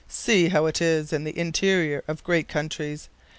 See 0.07 0.49
how 0.49 0.65
it 0.65 0.81
is 0.81 1.13
in 1.13 1.25
the 1.25 1.37
interior 1.37 2.03
of 2.07 2.23
great 2.23 2.47
countries. 2.47 3.07